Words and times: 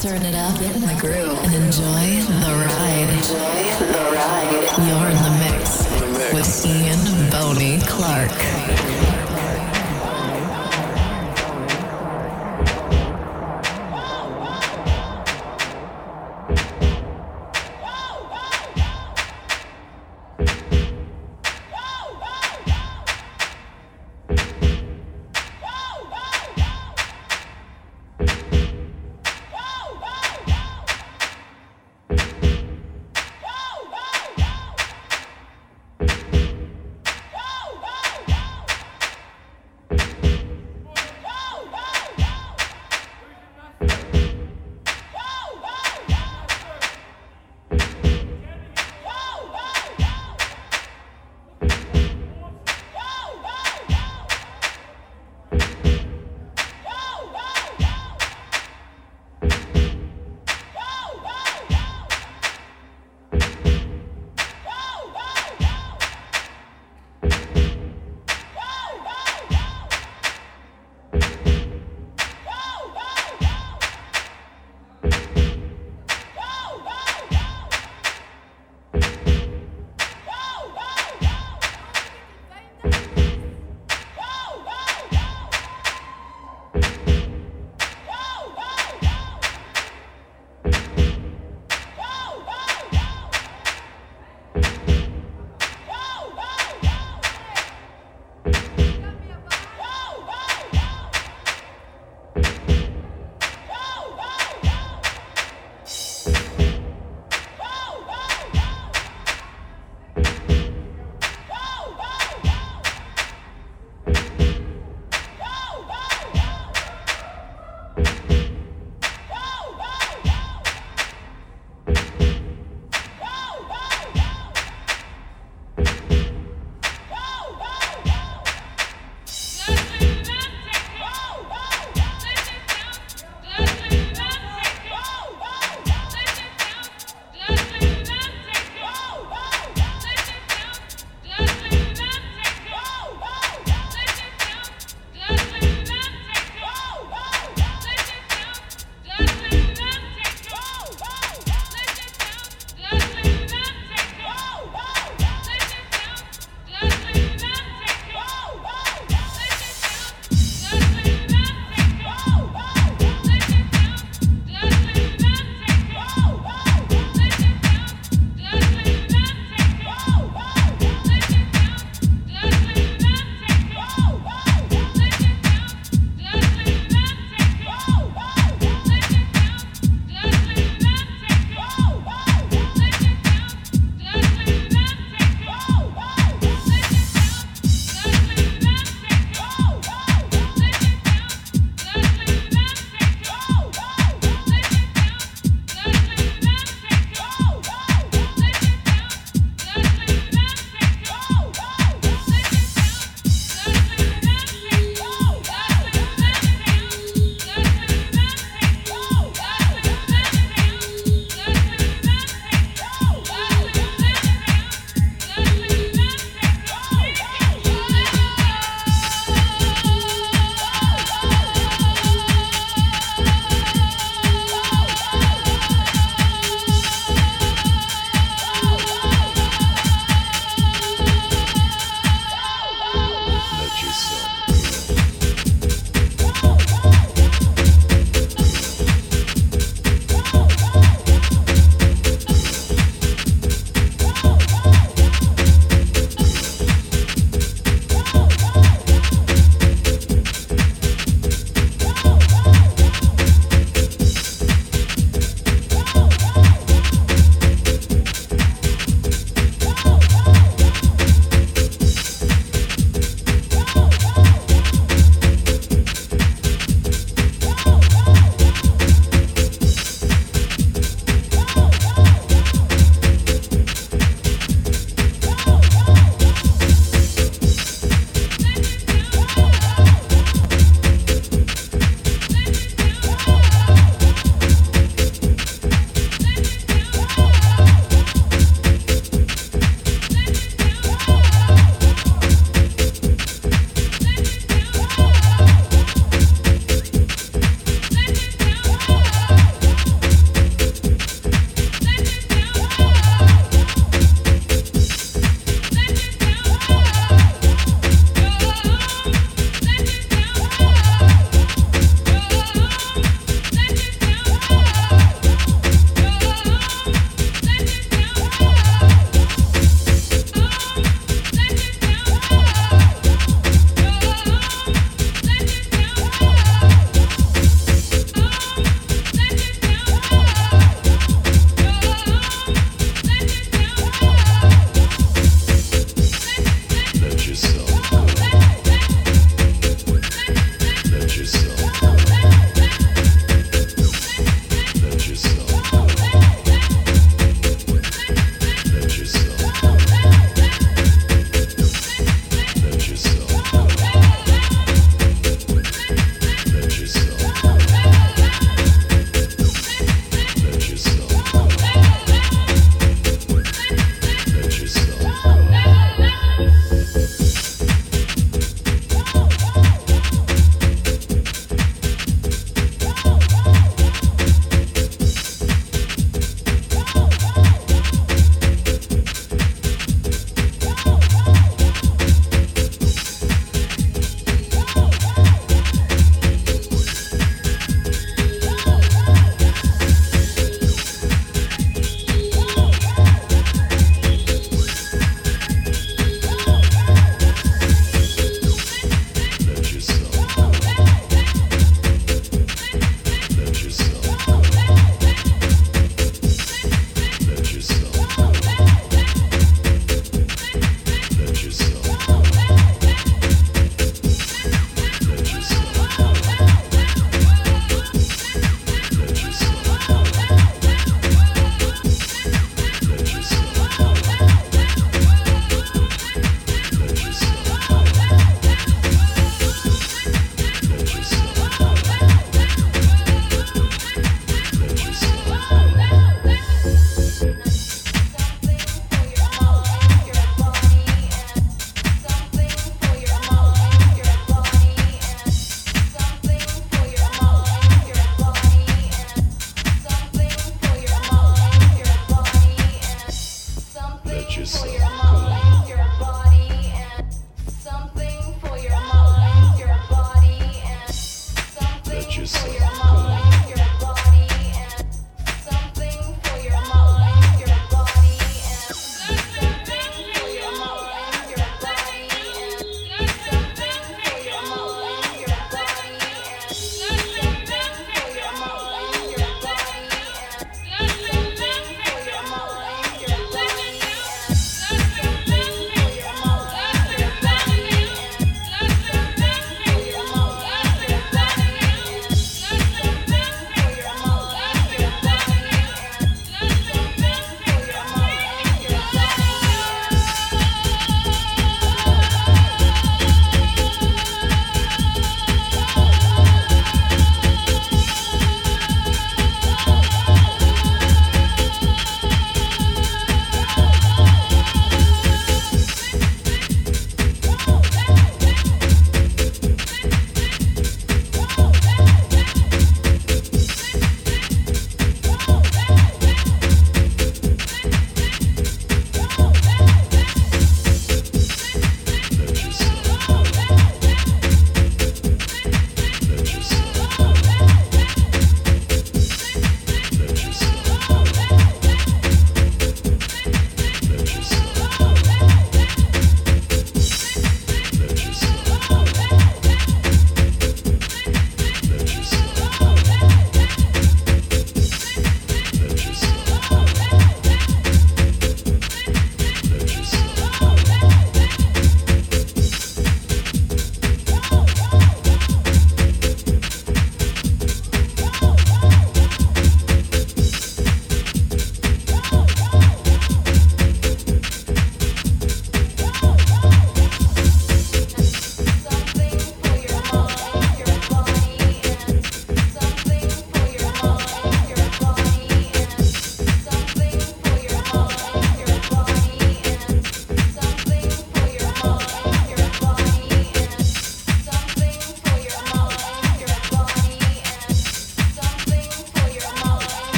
Turn 0.00 0.22
it 0.22 0.34
up, 0.36 0.56
get 0.60 0.76
in 0.76 0.82
the 0.82 0.96
groove, 1.00 1.36
and 1.42 1.54
enjoy 1.54 2.22
the 2.22 2.52
ride. 2.54 3.08
Enjoy 3.18 3.84
the 3.84 3.98
ride. 4.14 4.62
You're 4.86 5.10
in 5.10 5.18
the 5.24 5.32
mix 5.42 6.32
with 6.32 6.66
Ian 6.66 7.30
Boney 7.32 7.80
Clark. 7.80 8.97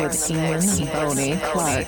With 0.00 0.30
Ian 0.30 0.86
Boney 0.92 1.36
Clark. 1.36 1.87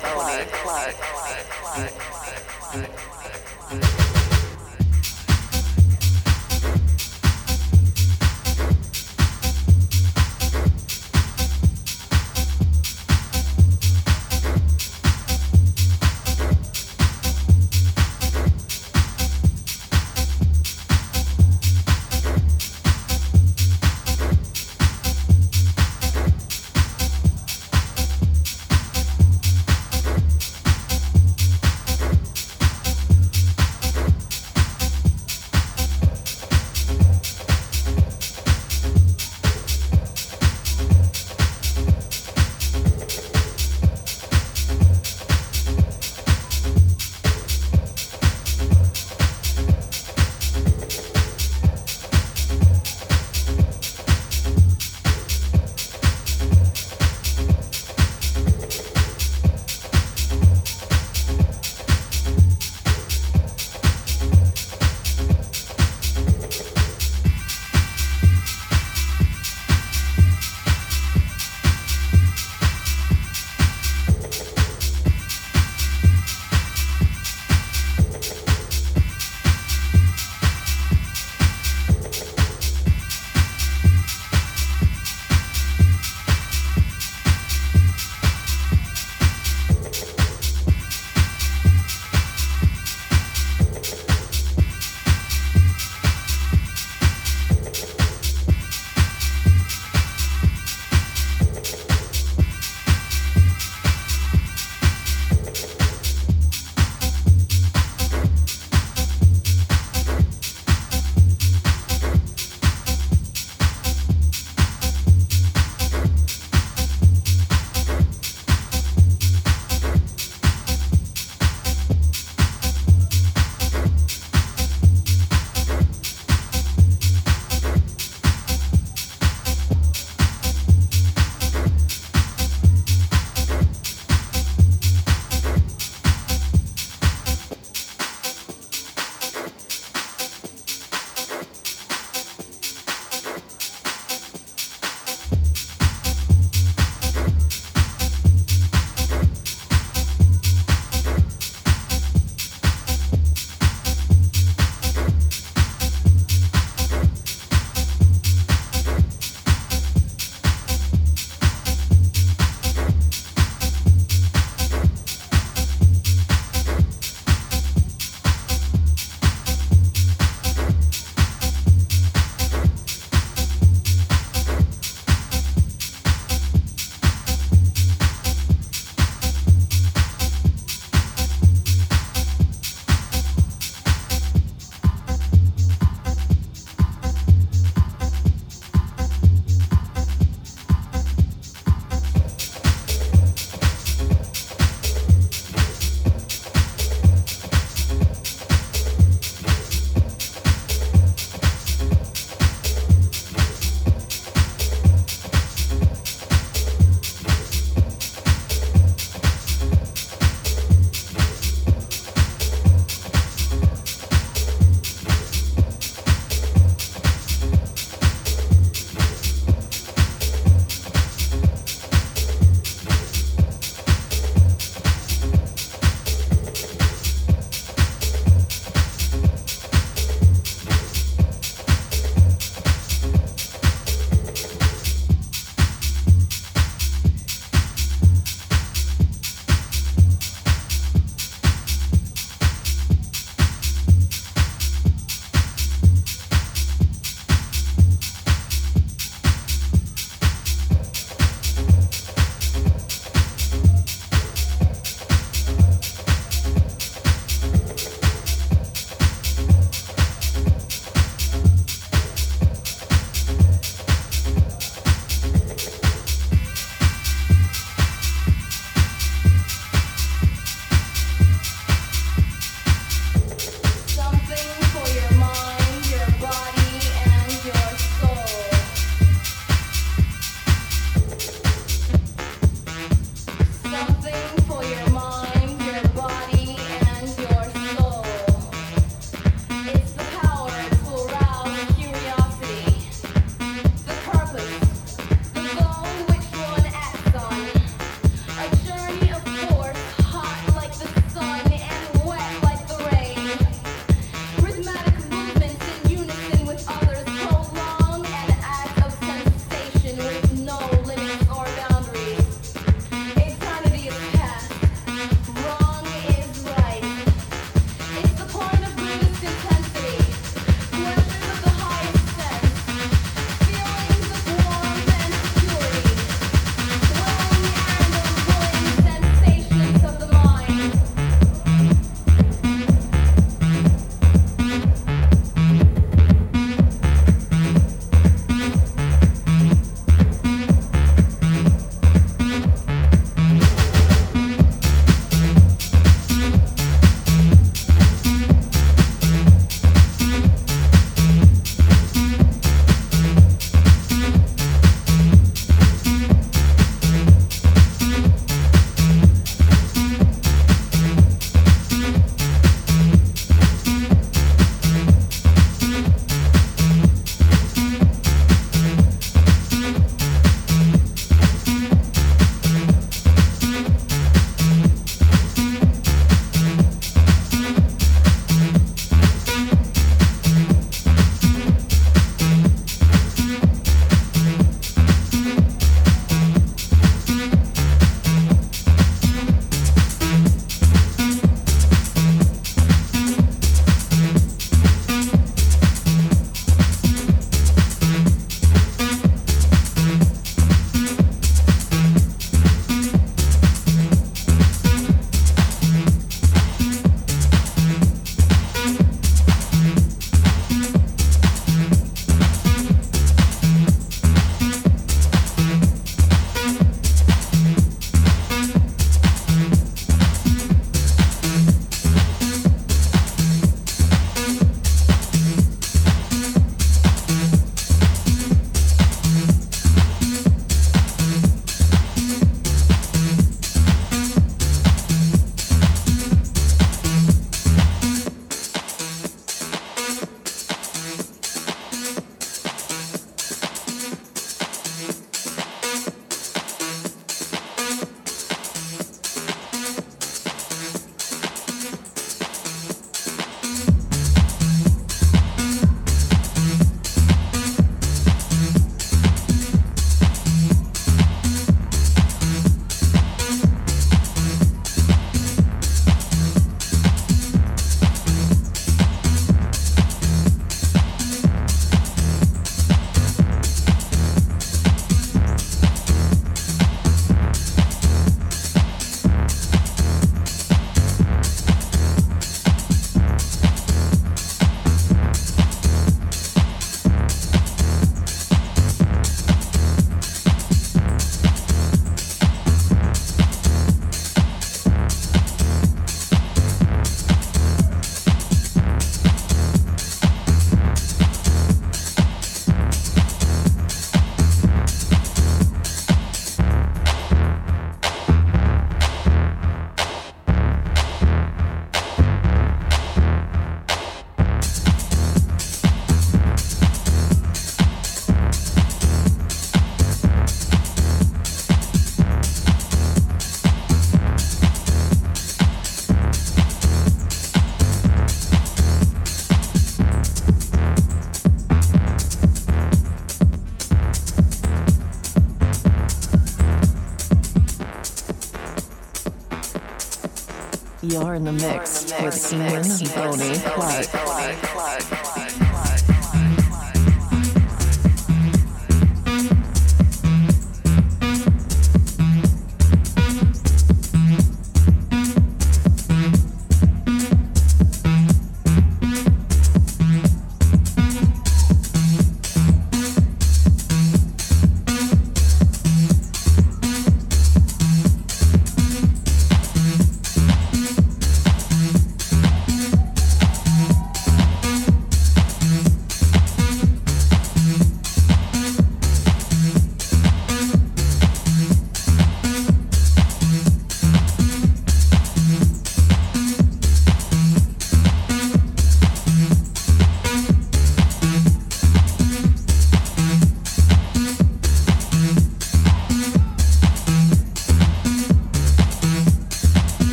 You're 540.90 541.14
in 541.14 541.22
the 541.22 541.30
mix 541.30 541.84
with 542.02 542.32
Ian 542.32 542.62
Boney 542.96 543.38
Clark. 543.38 544.99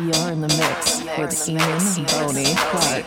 You're 0.00 0.32
in 0.32 0.40
the 0.40 0.48
mix 0.48 1.02
with 1.18 1.48
Ian 1.50 2.06
Boney 2.06 2.54
Clark. 2.56 3.04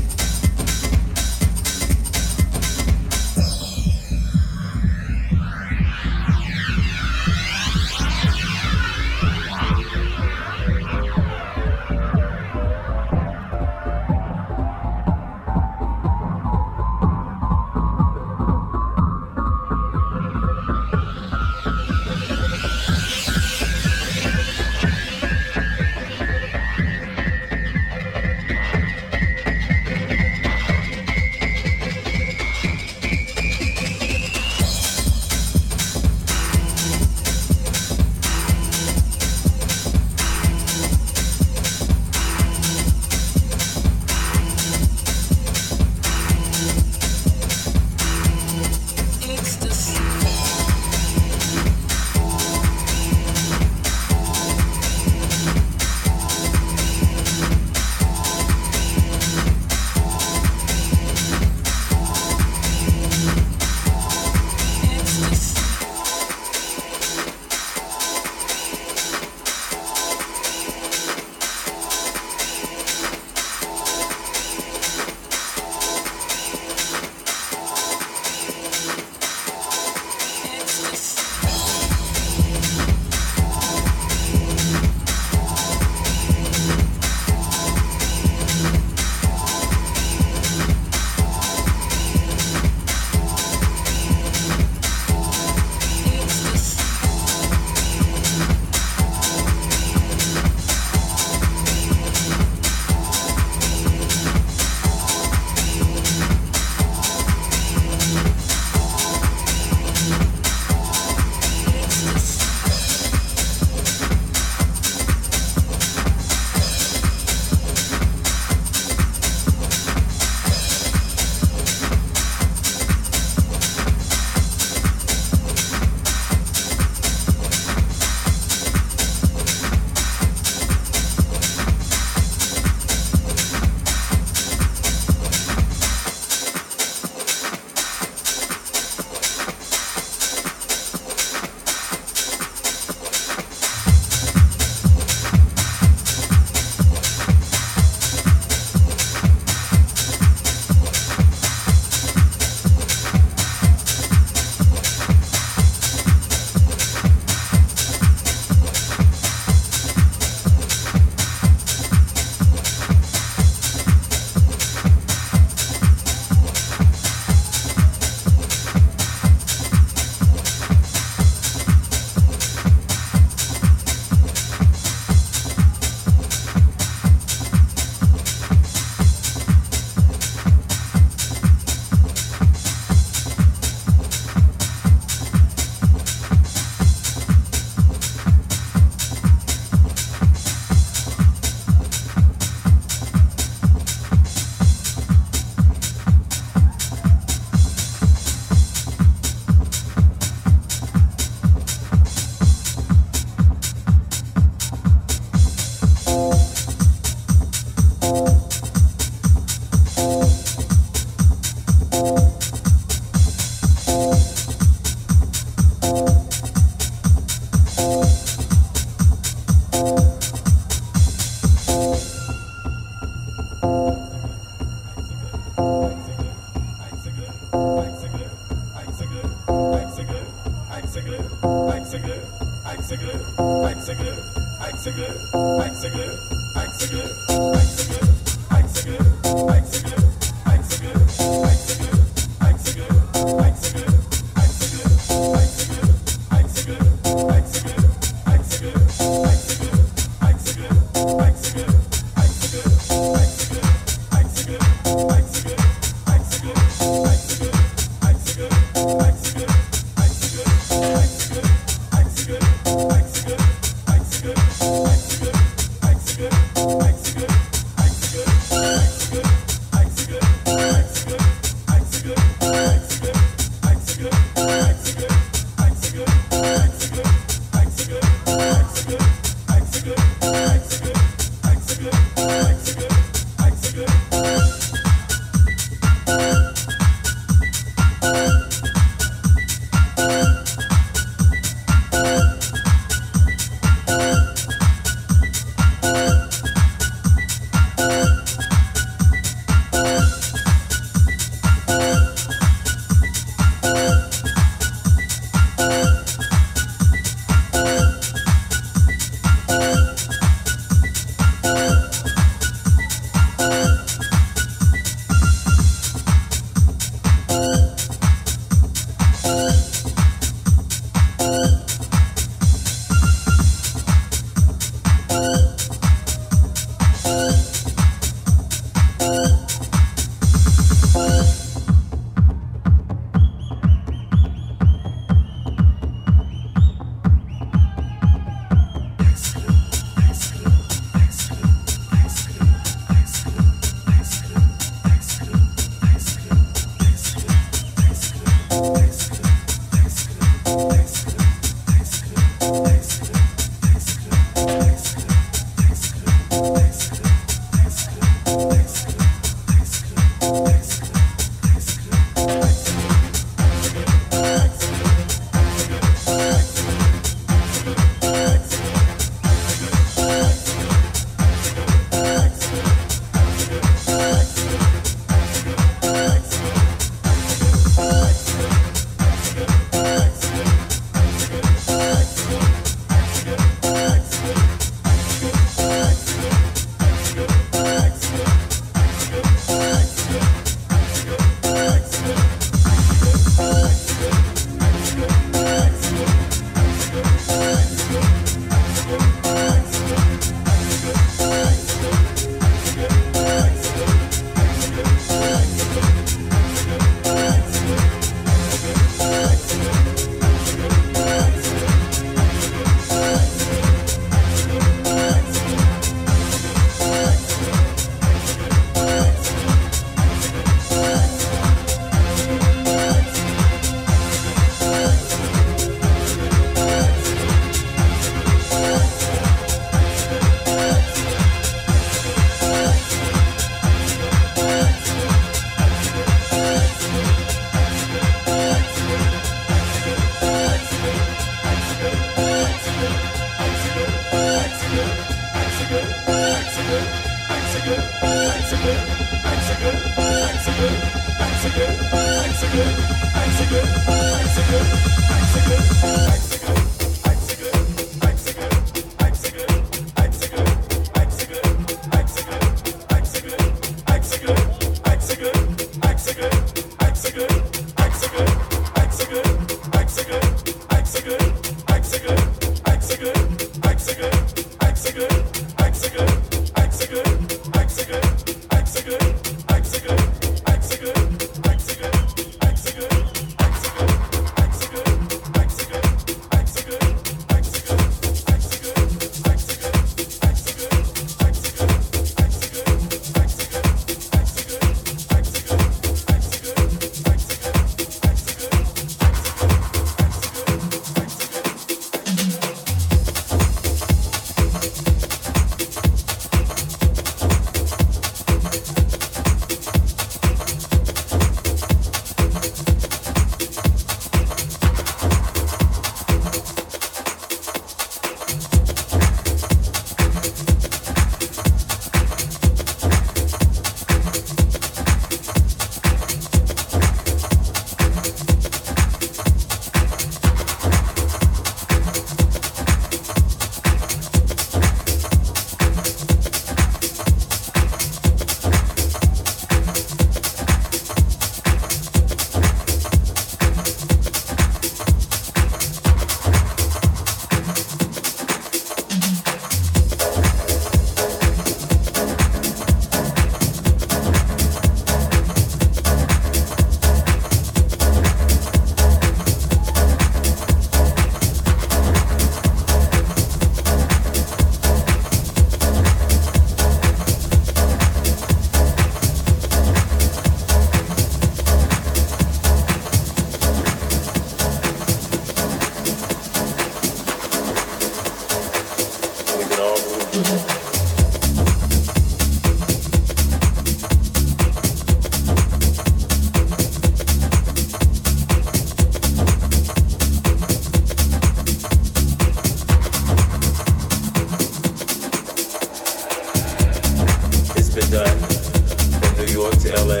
from 597.94 599.24
New 599.24 599.32
York 599.32 599.54
to 599.60 599.70
LA, 599.84 600.00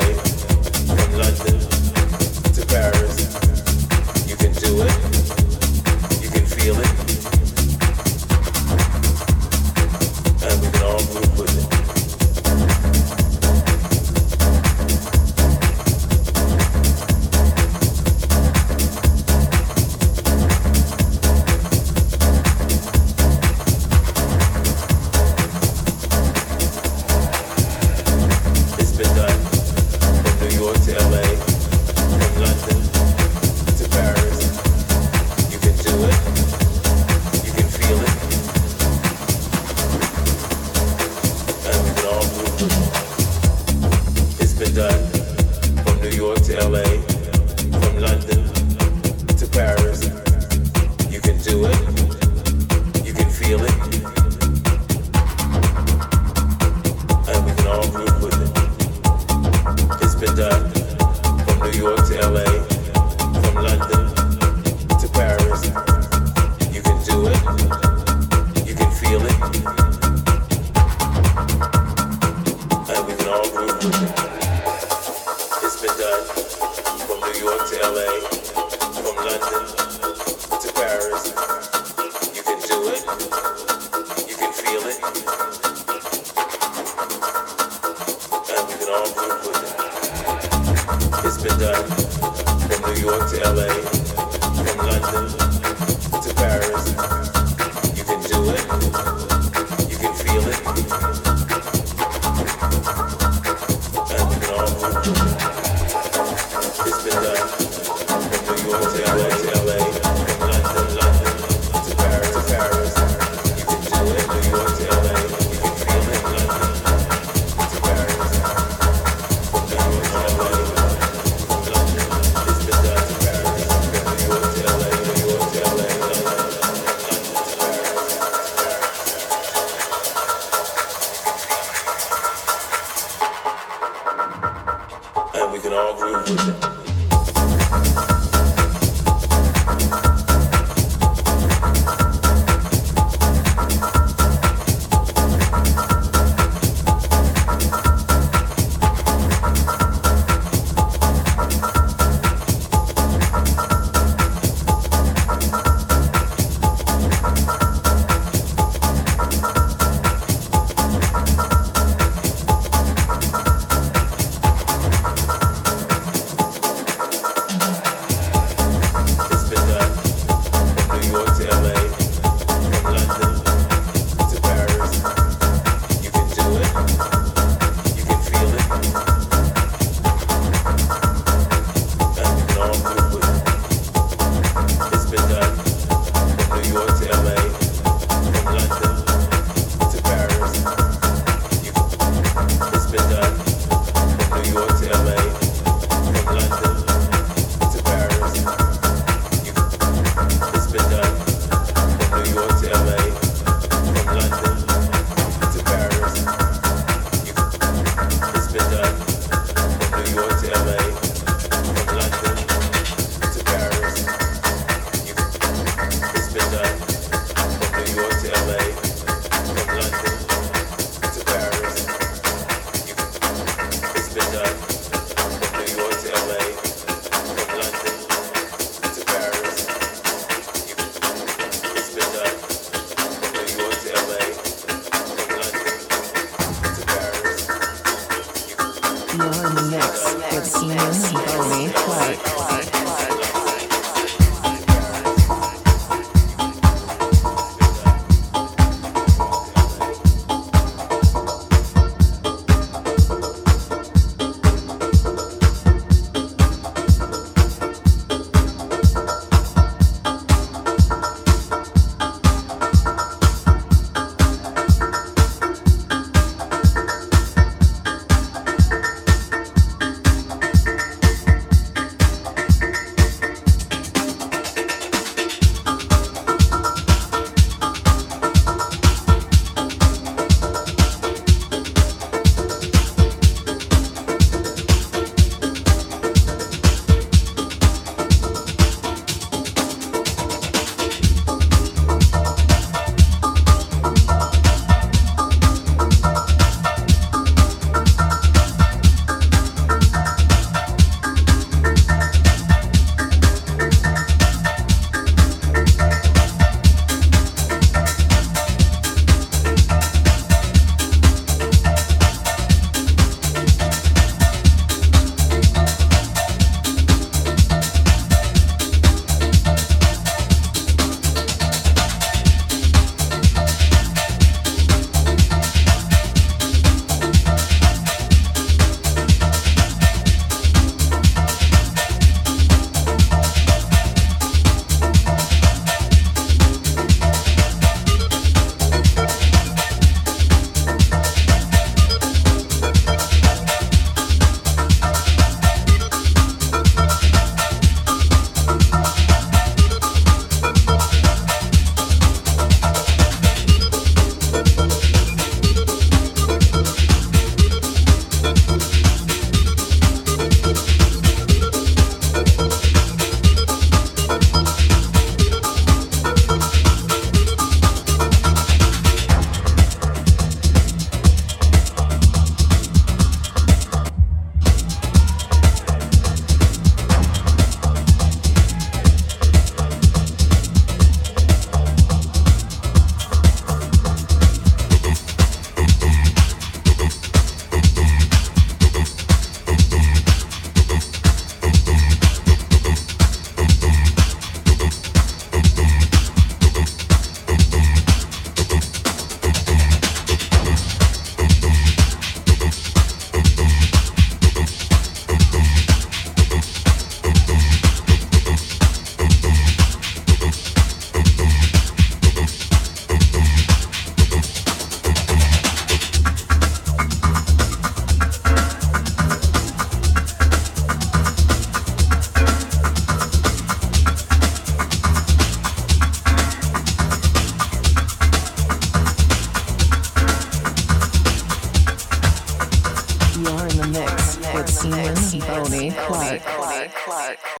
from 0.96 1.12
London 1.16 1.53